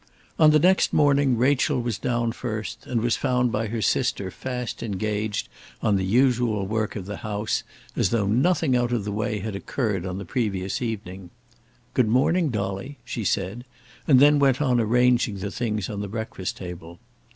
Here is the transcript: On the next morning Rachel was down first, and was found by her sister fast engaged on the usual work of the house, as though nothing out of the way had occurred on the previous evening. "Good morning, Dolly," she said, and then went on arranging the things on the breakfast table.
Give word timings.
On 0.39 0.49
the 0.49 0.57
next 0.57 0.93
morning 0.93 1.37
Rachel 1.37 1.79
was 1.79 1.99
down 1.99 2.31
first, 2.31 2.87
and 2.87 3.01
was 3.01 3.15
found 3.17 3.51
by 3.51 3.67
her 3.67 3.83
sister 3.83 4.31
fast 4.31 4.81
engaged 4.81 5.47
on 5.83 5.95
the 5.95 6.03
usual 6.03 6.65
work 6.65 6.95
of 6.95 7.05
the 7.05 7.17
house, 7.17 7.61
as 7.95 8.09
though 8.09 8.25
nothing 8.25 8.75
out 8.75 8.91
of 8.91 9.05
the 9.05 9.11
way 9.11 9.41
had 9.41 9.55
occurred 9.55 10.07
on 10.07 10.17
the 10.17 10.25
previous 10.25 10.81
evening. 10.81 11.29
"Good 11.93 12.07
morning, 12.09 12.49
Dolly," 12.49 12.97
she 13.05 13.23
said, 13.23 13.63
and 14.07 14.19
then 14.19 14.39
went 14.39 14.59
on 14.59 14.79
arranging 14.79 15.35
the 15.37 15.51
things 15.51 15.87
on 15.87 16.01
the 16.01 16.07
breakfast 16.07 16.57
table. 16.57 16.97